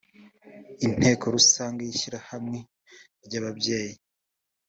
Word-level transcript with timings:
inteko 0.85 1.23
rusange 1.35 1.81
y’ishyirahamwe 1.83 2.59
ry’ababyeyi 3.25 3.97